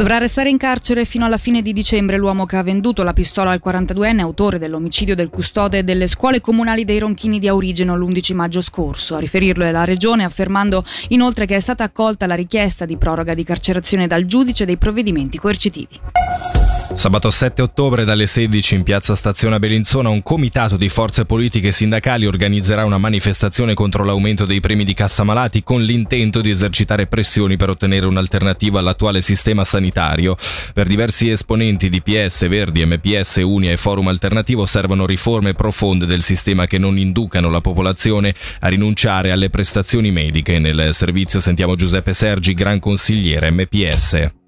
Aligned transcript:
Dovrà 0.00 0.16
restare 0.16 0.48
in 0.48 0.56
carcere 0.56 1.04
fino 1.04 1.26
alla 1.26 1.36
fine 1.36 1.60
di 1.60 1.74
dicembre 1.74 2.16
l'uomo 2.16 2.46
che 2.46 2.56
ha 2.56 2.62
venduto 2.62 3.02
la 3.02 3.12
pistola 3.12 3.50
al 3.50 3.60
42enne 3.62 4.20
autore 4.20 4.58
dell'omicidio 4.58 5.14
del 5.14 5.28
custode 5.28 5.84
delle 5.84 6.06
scuole 6.06 6.40
comunali 6.40 6.86
dei 6.86 6.98
Ronchini 6.98 7.38
di 7.38 7.48
Aurigeno 7.48 7.94
l'11 7.94 8.34
maggio 8.34 8.62
scorso. 8.62 9.16
A 9.16 9.18
riferirlo 9.18 9.62
è 9.62 9.70
la 9.70 9.84
Regione, 9.84 10.24
affermando 10.24 10.86
inoltre 11.08 11.44
che 11.44 11.56
è 11.56 11.60
stata 11.60 11.84
accolta 11.84 12.24
la 12.24 12.34
richiesta 12.34 12.86
di 12.86 12.96
proroga 12.96 13.34
di 13.34 13.44
carcerazione 13.44 14.06
dal 14.06 14.24
giudice 14.24 14.64
dei 14.64 14.78
provvedimenti 14.78 15.36
coercitivi. 15.36 16.00
Sabato 16.92 17.30
7 17.30 17.62
ottobre 17.62 18.04
dalle 18.04 18.26
16 18.26 18.74
in 18.74 18.82
piazza 18.82 19.14
Stazione 19.14 19.58
Bellinzona 19.58 20.08
un 20.10 20.22
comitato 20.22 20.76
di 20.76 20.88
forze 20.88 21.24
politiche 21.24 21.68
e 21.68 21.72
sindacali 21.72 22.26
organizzerà 22.26 22.84
una 22.84 22.98
manifestazione 22.98 23.74
contro 23.74 24.04
l'aumento 24.04 24.44
dei 24.44 24.60
premi 24.60 24.84
di 24.84 24.92
cassa 24.92 25.22
malati 25.22 25.62
con 25.62 25.82
l'intento 25.82 26.40
di 26.42 26.50
esercitare 26.50 27.06
pressioni 27.06 27.56
per 27.56 27.70
ottenere 27.70 28.06
un'alternativa 28.06 28.80
all'attuale 28.80 29.22
sistema 29.22 29.64
sanitario. 29.64 30.36
Per 30.74 30.86
diversi 30.86 31.30
esponenti 31.30 31.88
di 31.88 32.02
PS, 32.02 32.48
Verdi, 32.48 32.84
MPS, 32.84 33.36
Unia 33.36 33.72
e 33.72 33.78
Forum 33.78 34.08
Alternativo 34.08 34.66
servono 34.66 35.06
riforme 35.06 35.54
profonde 35.54 36.06
del 36.06 36.22
sistema 36.22 36.66
che 36.66 36.76
non 36.76 36.98
inducano 36.98 37.48
la 37.50 37.60
popolazione 37.62 38.34
a 38.60 38.68
rinunciare 38.68 39.30
alle 39.30 39.48
prestazioni 39.48 40.10
mediche. 40.10 40.58
Nel 40.58 40.92
servizio 40.92 41.40
sentiamo 41.40 41.76
Giuseppe 41.76 42.12
Sergi, 42.12 42.52
gran 42.52 42.78
consigliere 42.78 43.50
MPS. 43.50 44.38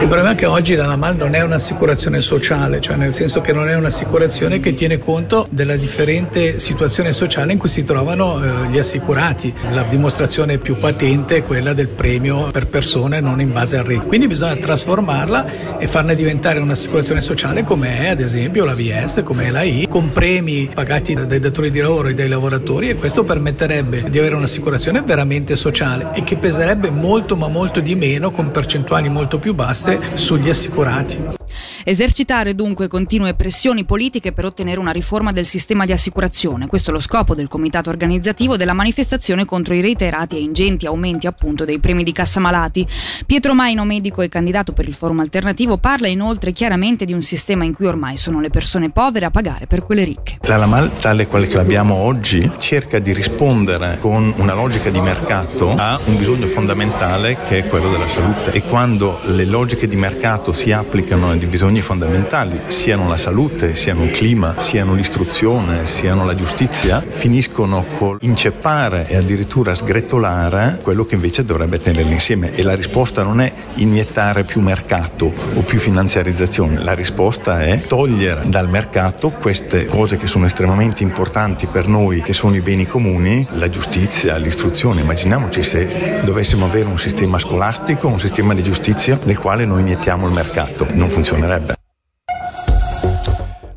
Il 0.00 0.06
problema 0.06 0.30
è 0.30 0.38
che 0.38 0.46
oggi 0.46 0.76
la 0.76 0.86
NAMAL 0.86 1.16
non 1.16 1.34
è 1.34 1.42
un'assicurazione 1.42 2.22
sociale, 2.22 2.80
cioè 2.80 2.94
nel 2.94 3.12
senso 3.12 3.40
che 3.40 3.52
non 3.52 3.68
è 3.68 3.74
un'assicurazione 3.74 4.60
che 4.60 4.72
tiene 4.72 4.96
conto 4.96 5.48
della 5.50 5.74
differente 5.74 6.60
situazione 6.60 7.12
sociale 7.12 7.50
in 7.50 7.58
cui 7.58 7.68
si 7.68 7.82
trovano 7.82 8.40
eh, 8.40 8.68
gli 8.68 8.78
assicurati. 8.78 9.52
La 9.72 9.82
dimostrazione 9.82 10.58
più 10.58 10.76
patente 10.76 11.38
è 11.38 11.42
quella 11.42 11.72
del 11.72 11.88
premio 11.88 12.48
per 12.52 12.68
persone 12.68 13.18
non 13.18 13.40
in 13.40 13.52
base 13.52 13.76
al 13.76 13.84
reddito. 13.86 14.06
Quindi 14.06 14.28
bisogna 14.28 14.54
trasformarla 14.54 15.78
e 15.78 15.88
farne 15.88 16.14
diventare 16.14 16.60
un'assicurazione 16.60 17.20
sociale 17.20 17.64
come 17.64 17.98
è 17.98 18.08
ad 18.10 18.20
esempio 18.20 18.64
la 18.64 18.76
VS, 18.76 19.22
come 19.24 19.46
è 19.46 19.50
la 19.50 19.62
I, 19.62 19.88
con 19.90 20.12
premi 20.12 20.70
pagati 20.72 21.14
dai 21.14 21.40
datori 21.40 21.72
di 21.72 21.80
lavoro 21.80 22.06
e 22.06 22.14
dai 22.14 22.28
lavoratori 22.28 22.88
e 22.88 22.94
questo 22.94 23.24
permetterebbe 23.24 24.04
di 24.08 24.18
avere 24.20 24.36
un'assicurazione 24.36 25.02
veramente 25.04 25.56
sociale 25.56 26.10
e 26.14 26.22
che 26.22 26.36
peserebbe 26.36 26.90
molto 26.90 27.34
ma 27.34 27.48
molto 27.48 27.80
di 27.80 27.96
meno 27.96 28.30
con 28.30 28.52
percentuali 28.52 29.08
molto 29.08 29.40
più 29.40 29.54
basse 29.54 29.87
sugli 30.14 30.50
assicurati. 30.50 31.36
Esercitare 31.84 32.54
dunque 32.54 32.88
continue 32.88 33.34
pressioni 33.34 33.84
politiche 33.84 34.32
per 34.32 34.44
ottenere 34.44 34.80
una 34.80 34.90
riforma 34.90 35.32
del 35.32 35.46
sistema 35.46 35.84
di 35.84 35.92
assicurazione. 35.92 36.66
Questo 36.66 36.90
è 36.90 36.92
lo 36.92 37.00
scopo 37.00 37.34
del 37.34 37.48
comitato 37.48 37.90
organizzativo 37.90 38.56
della 38.56 38.72
manifestazione 38.72 39.44
contro 39.44 39.74
i 39.74 39.80
reiterati 39.80 40.36
e 40.36 40.40
ingenti 40.40 40.86
aumenti 40.86 41.26
appunto 41.26 41.64
dei 41.64 41.78
premi 41.78 42.02
di 42.02 42.12
cassa 42.12 42.40
malati. 42.40 42.86
Pietro 43.26 43.54
Maino, 43.54 43.84
medico 43.84 44.22
e 44.22 44.28
candidato 44.28 44.72
per 44.72 44.88
il 44.88 44.94
forum 44.94 45.20
alternativo, 45.20 45.78
parla 45.78 46.08
inoltre 46.08 46.52
chiaramente 46.52 47.04
di 47.04 47.12
un 47.12 47.22
sistema 47.22 47.64
in 47.64 47.74
cui 47.74 47.86
ormai 47.86 48.16
sono 48.16 48.40
le 48.40 48.50
persone 48.50 48.90
povere 48.90 49.26
a 49.26 49.30
pagare 49.30 49.66
per 49.66 49.84
quelle 49.84 50.04
ricche. 50.04 50.38
La 50.42 50.56
Lamal, 50.56 50.96
tale 50.98 51.26
quale 51.26 51.48
ce 51.48 51.56
l'abbiamo 51.56 51.94
oggi, 51.94 52.50
cerca 52.58 52.98
di 52.98 53.12
rispondere 53.12 53.98
con 54.00 54.32
una 54.36 54.54
logica 54.54 54.90
di 54.90 55.00
mercato 55.00 55.74
a 55.76 55.98
un 56.04 56.16
bisogno 56.16 56.46
fondamentale 56.46 57.36
che 57.48 57.58
è 57.58 57.64
quello 57.64 57.90
della 57.90 58.08
salute. 58.08 58.52
E 58.52 58.62
quando 58.62 59.20
le 59.26 59.44
logiche 59.44 59.88
di 59.88 59.96
mercato 59.96 60.52
si 60.52 60.72
applicano 60.72 61.30
a 61.30 61.36
bisogni 61.48 61.80
fondamentali, 61.80 62.58
siano 62.68 63.08
la 63.08 63.16
salute, 63.16 63.74
siano 63.74 64.04
il 64.04 64.10
clima, 64.10 64.54
siano 64.60 64.94
l'istruzione, 64.94 65.86
siano 65.86 66.24
la 66.24 66.34
giustizia, 66.34 67.04
finiscono 67.06 67.84
col 67.96 68.18
inceppare 68.20 69.06
e 69.08 69.16
addirittura 69.16 69.74
sgretolare 69.74 70.78
quello 70.82 71.04
che 71.04 71.14
invece 71.14 71.44
dovrebbe 71.44 71.78
tenerli 71.78 72.12
insieme. 72.12 72.54
E 72.54 72.62
la 72.62 72.74
risposta 72.74 73.22
non 73.22 73.40
è 73.40 73.52
iniettare 73.74 74.44
più 74.44 74.60
mercato 74.60 75.32
o 75.54 75.60
più 75.60 75.78
finanziarizzazione, 75.78 76.82
la 76.82 76.94
risposta 76.94 77.62
è 77.62 77.82
togliere 77.82 78.42
dal 78.46 78.68
mercato 78.68 79.30
queste 79.30 79.86
cose 79.86 80.16
che 80.16 80.26
sono 80.26 80.46
estremamente 80.46 81.02
importanti 81.02 81.66
per 81.66 81.86
noi, 81.86 82.22
che 82.22 82.32
sono 82.32 82.54
i 82.54 82.60
beni 82.60 82.86
comuni, 82.86 83.46
la 83.52 83.68
giustizia, 83.68 84.36
l'istruzione. 84.36 85.00
Immaginiamoci 85.00 85.62
se 85.62 86.20
dovessimo 86.24 86.66
avere 86.66 86.88
un 86.88 86.98
sistema 86.98 87.38
scolastico, 87.38 88.08
un 88.08 88.20
sistema 88.20 88.54
di 88.54 88.62
giustizia 88.62 89.18
nel 89.24 89.38
quale 89.38 89.64
noi 89.64 89.80
iniettiamo 89.80 90.26
il 90.26 90.32
mercato. 90.32 90.86
Non 90.92 91.08
funzionerebbe. 91.28 91.74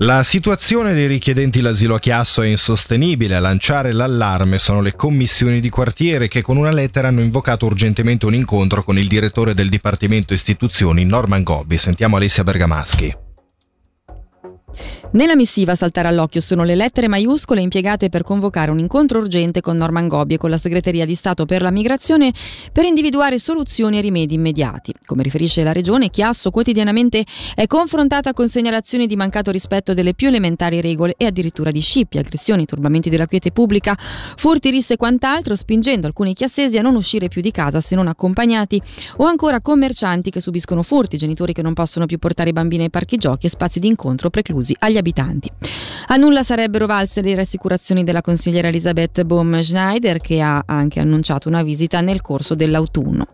La 0.00 0.22
situazione 0.22 0.94
dei 0.94 1.08
richiedenti 1.08 1.60
l'asilo 1.60 1.96
a 1.96 1.98
Chiasso 1.98 2.42
è 2.42 2.46
insostenibile. 2.46 3.34
A 3.34 3.40
lanciare 3.40 3.92
l'allarme 3.92 4.58
sono 4.58 4.80
le 4.80 4.94
commissioni 4.94 5.60
di 5.60 5.70
quartiere 5.70 6.28
che 6.28 6.40
con 6.40 6.56
una 6.56 6.70
lettera 6.70 7.08
hanno 7.08 7.20
invocato 7.20 7.66
urgentemente 7.66 8.24
un 8.26 8.34
incontro 8.34 8.84
con 8.84 8.96
il 8.96 9.08
direttore 9.08 9.54
del 9.54 9.68
Dipartimento 9.68 10.34
Istituzioni 10.34 11.04
Norman 11.04 11.42
Gobbi. 11.42 11.78
Sentiamo 11.78 12.16
Alessia 12.16 12.44
Bergamaschi. 12.44 13.16
Nella 15.10 15.36
missiva 15.36 15.72
a 15.72 15.74
saltare 15.74 16.08
all'occhio 16.08 16.42
sono 16.42 16.64
le 16.64 16.74
lettere 16.74 17.08
maiuscole 17.08 17.62
impiegate 17.62 18.10
per 18.10 18.22
convocare 18.22 18.70
un 18.70 18.78
incontro 18.78 19.20
urgente 19.20 19.62
con 19.62 19.78
Norman 19.78 20.06
Gobbi 20.06 20.34
e 20.34 20.36
con 20.36 20.50
la 20.50 20.58
Segreteria 20.58 21.06
di 21.06 21.14
Stato 21.14 21.46
per 21.46 21.62
la 21.62 21.70
Migrazione 21.70 22.30
per 22.72 22.84
individuare 22.84 23.38
soluzioni 23.38 23.96
e 23.96 24.00
rimedi 24.02 24.34
immediati. 24.34 24.92
Come 25.06 25.22
riferisce 25.22 25.62
la 25.62 25.72
Regione, 25.72 26.10
Chiasso 26.10 26.50
quotidianamente 26.50 27.24
è 27.54 27.66
confrontata 27.66 28.34
con 28.34 28.50
segnalazioni 28.50 29.06
di 29.06 29.16
mancato 29.16 29.50
rispetto 29.50 29.94
delle 29.94 30.12
più 30.12 30.28
elementari 30.28 30.82
regole 30.82 31.14
e 31.16 31.24
addirittura 31.24 31.70
di 31.70 31.80
scippi, 31.80 32.18
aggressioni, 32.18 32.66
turbamenti 32.66 33.08
della 33.08 33.26
quiete 33.26 33.50
pubblica, 33.50 33.96
furti, 33.98 34.68
risse 34.68 34.92
e 34.92 34.96
quant'altro, 34.98 35.54
spingendo 35.54 36.06
alcuni 36.06 36.34
chiassesi 36.34 36.76
a 36.76 36.82
non 36.82 36.94
uscire 36.94 37.28
più 37.28 37.40
di 37.40 37.50
casa 37.50 37.80
se 37.80 37.94
non 37.94 38.08
accompagnati 38.08 38.78
o 39.16 39.24
ancora 39.24 39.62
commercianti 39.62 40.28
che 40.28 40.40
subiscono 40.40 40.82
furti, 40.82 41.16
genitori 41.16 41.54
che 41.54 41.62
non 41.62 41.72
possono 41.72 42.04
più 42.04 42.18
portare 42.18 42.50
i 42.50 42.52
bambini 42.52 42.82
ai 42.82 42.90
parchi 42.90 43.16
giochi 43.16 43.46
e 43.46 43.48
spazi 43.48 43.80
di 43.80 43.86
incontro 43.86 44.28
preclusi 44.28 44.76
agli 44.80 44.96
abitanti. 44.98 45.50
A 46.08 46.16
nulla 46.16 46.42
sarebbero 46.42 46.86
valse 46.86 47.20
le 47.20 47.34
rassicurazioni 47.34 48.02
della 48.02 48.22
consigliera 48.22 48.68
Elisabeth 48.68 49.22
Bohm-Schneider 49.24 50.20
che 50.20 50.40
ha 50.40 50.62
anche 50.66 51.00
annunciato 51.00 51.48
una 51.48 51.62
visita 51.62 52.00
nel 52.00 52.22
corso 52.22 52.54
dell'autunno. 52.54 53.26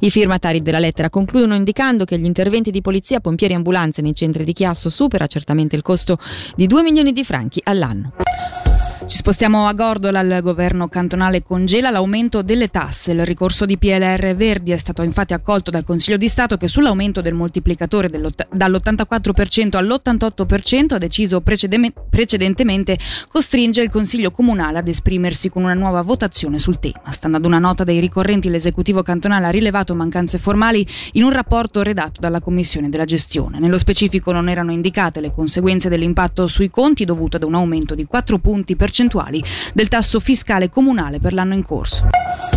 I 0.00 0.10
firmatari 0.10 0.62
della 0.62 0.78
lettera 0.78 1.10
concludono 1.10 1.54
indicando 1.54 2.04
che 2.04 2.18
gli 2.18 2.24
interventi 2.24 2.70
di 2.70 2.80
polizia, 2.80 3.20
pompieri 3.20 3.52
e 3.52 3.56
ambulanze 3.56 4.02
nei 4.02 4.14
centri 4.14 4.44
di 4.44 4.52
Chiasso 4.52 4.88
supera 4.88 5.26
certamente 5.26 5.76
il 5.76 5.82
costo 5.82 6.18
di 6.56 6.66
2 6.66 6.82
milioni 6.82 7.12
di 7.12 7.24
franchi 7.24 7.60
all'anno. 7.64 8.71
Ci 9.04 9.18
spostiamo 9.18 9.66
a 9.66 9.72
Gordola, 9.74 10.20
il 10.20 10.40
governo 10.42 10.88
cantonale 10.88 11.42
congela 11.42 11.90
l'aumento 11.90 12.40
delle 12.40 12.68
tasse. 12.68 13.12
Il 13.12 13.26
ricorso 13.26 13.66
di 13.66 13.76
PLR 13.76 14.34
Verdi 14.34 14.70
è 14.70 14.76
stato 14.76 15.02
infatti 15.02 15.34
accolto 15.34 15.70
dal 15.70 15.84
Consiglio 15.84 16.16
di 16.16 16.28
Stato 16.28 16.56
che 16.56 16.68
sull'aumento 16.68 17.20
del 17.20 17.34
moltiplicatore 17.34 18.08
dall'84% 18.08 19.76
all'88% 19.76 20.94
ha 20.94 20.98
deciso 20.98 21.42
precedentemente 21.42 22.96
costringe 23.28 23.82
il 23.82 23.90
Consiglio 23.90 24.30
comunale 24.30 24.78
ad 24.78 24.88
esprimersi 24.88 25.50
con 25.50 25.64
una 25.64 25.74
nuova 25.74 26.00
votazione 26.02 26.58
sul 26.58 26.78
tema. 26.78 27.10
Stando 27.10 27.36
ad 27.36 27.44
una 27.44 27.58
nota 27.58 27.84
dei 27.84 27.98
ricorrenti, 27.98 28.48
l'esecutivo 28.48 29.02
cantonale 29.02 29.46
ha 29.46 29.50
rilevato 29.50 29.94
mancanze 29.94 30.38
formali 30.38 30.86
in 31.12 31.24
un 31.24 31.32
rapporto 31.32 31.82
redatto 31.82 32.20
dalla 32.20 32.40
Commissione 32.40 32.88
della 32.88 33.04
gestione. 33.04 33.58
Nello 33.58 33.78
specifico 33.78 34.32
non 34.32 34.48
erano 34.48 34.72
indicate 34.72 35.20
le 35.20 35.32
conseguenze 35.32 35.88
dell'impatto 35.90 36.46
sui 36.46 36.70
conti 36.70 37.04
dovuto 37.04 37.36
ad 37.36 37.42
un 37.42 37.56
aumento 37.56 37.94
di 37.94 38.06
4 38.06 38.38
punti 38.38 38.74
percentuali 38.74 38.90
percentuali 38.92 39.42
del 39.72 39.88
tasso 39.88 40.20
fiscale 40.20 40.68
comunale 40.68 41.18
per 41.18 41.32
l'anno 41.32 41.54
in 41.54 41.64
corso. 41.64 42.06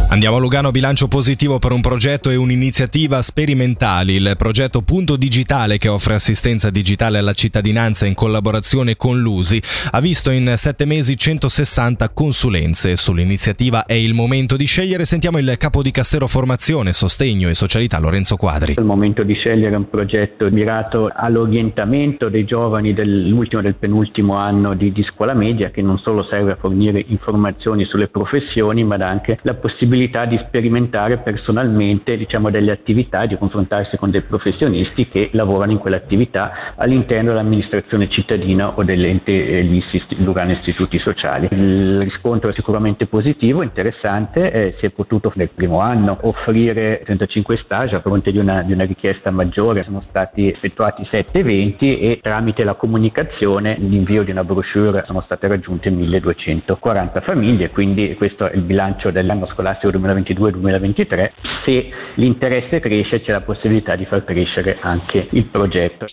Andiamo 0.08 0.36
a 0.36 0.40
Lugano, 0.40 0.72
bilancio 0.72 1.08
positivo 1.08 1.58
per 1.58 1.72
un 1.72 1.82
progetto 1.82 2.30
e 2.30 2.36
un'iniziativa 2.36 3.22
sperimentali. 3.22 4.14
Il 4.14 4.36
progetto 4.38 4.82
Punto 4.82 5.16
Digitale, 5.16 5.78
che 5.78 5.88
offre 5.88 6.14
assistenza 6.14 6.70
digitale 6.70 7.18
alla 7.18 7.34
cittadinanza 7.34 8.06
in 8.06 8.14
collaborazione 8.14 8.96
con 8.96 9.20
l'USI, 9.20 9.62
ha 9.92 10.00
visto 10.00 10.30
in 10.30 10.54
sette 10.58 10.86
mesi 10.86 11.18
160 11.18 12.10
consulenze. 12.10 12.96
Sull'iniziativa 12.96 13.86
è 13.86 13.94
il 13.94 14.14
momento 14.14 14.56
di 14.56 14.66
scegliere. 14.66 15.06
Sentiamo 15.06 15.40
il 15.40 15.56
capo 15.58 15.82
di 15.82 15.92
Cassero 15.92 16.28
Formazione, 16.28 16.94
Sostegno 16.94 17.50
e 17.50 17.56
Socialità 17.56 17.98
Lorenzo 18.00 18.36
Quadri. 18.36 18.76
È 18.76 18.80
il 18.80 18.86
momento 18.86 19.24
di 19.24 19.34
scegliere 19.34 19.76
un 19.76 19.90
progetto 19.90 20.48
mirato 20.52 21.10
all'orientamento 21.14 22.30
dei 22.30 22.46
giovani 22.46 22.94
dell'ultimo 22.94 23.62
e 23.62 23.64
del 23.64 23.76
penultimo 23.76 24.36
anno 24.36 24.76
di, 24.76 24.92
di 24.92 25.04
scuola 25.04 25.34
media, 25.34 25.72
che 25.72 25.82
non 25.82 25.98
solo 25.98 26.24
serve 26.26 26.54
a 26.54 26.56
fornire 26.56 27.04
informazioni 27.08 27.86
sulle 27.86 28.08
professioni, 28.08 28.84
ma 28.84 28.98
dà 28.98 29.08
anche 29.08 29.40
la 29.42 29.56
possibilità 29.56 30.26
di 30.26 30.38
sperimentare 30.48 31.18
personalmente 31.18 32.18
diciamo, 32.18 32.50
delle 32.50 32.72
attività, 32.72 33.26
di 33.26 33.38
confrontarsi 33.38 33.98
con 33.98 34.12
dei 34.12 34.22
professionisti 34.22 35.08
che 35.08 35.30
lavorano 35.34 35.72
in 35.72 35.78
quell'attività 35.78 36.74
all'interno 36.76 37.30
dell'amministrazione 37.30 38.10
cittadina 38.10 38.78
o 38.78 38.84
dell'ente 38.84 39.32
eh, 39.32 39.84
Lugano 40.18 40.52
Istituti 40.52 41.00
Sociali. 41.00 41.48
Il 41.52 42.02
riscontro 42.02 42.50
è 42.50 42.54
sicuramente 42.54 43.06
positivo, 43.08 43.62
interessante, 43.62 44.52
eh, 44.52 44.76
si 44.80 44.86
è 44.86 44.90
potuto 44.90 45.32
nel 45.36 45.50
primo 45.50 45.80
anno 45.80 46.18
offrire 46.22 47.02
35 47.06 47.58
stage 47.58 47.96
a 47.96 48.02
fronte 48.02 48.32
di 48.32 48.38
una, 48.38 48.62
di 48.62 48.74
una 48.74 48.86
richiesta 48.86 49.32
maggiore, 49.32 49.84
sono 49.84 50.02
stati 50.08 50.48
effettuati 50.48 51.06
7 51.06 51.40
eventi 51.40 52.00
e 52.00 52.20
tramite 52.22 52.64
la 52.64 52.74
comunicazione, 52.74 53.76
l'invio 53.78 54.24
di 54.24 54.32
una 54.32 54.44
brochure 54.44 55.04
sono 55.06 55.22
state 55.22 55.48
raggiunte 55.48 55.90
1000 55.90 56.15
1240 56.20 57.22
famiglie, 57.22 57.70
quindi 57.70 58.16
questo 58.16 58.50
è 58.50 58.56
il 58.56 58.62
bilancio 58.62 59.12
dell'anno 59.12 59.46
scolastico 59.48 59.98
2022-2023. 59.98 61.32
Se 61.66 61.90
l'interesse 62.16 62.80
cresce 62.80 63.22
c'è 63.22 63.32
la 63.32 63.42
possibilità 63.42 63.96
di 63.96 64.06
far 64.06 64.24
crescere 64.24 64.78
anche 64.82 65.28
il 65.32 65.46
progetto. 65.46 66.06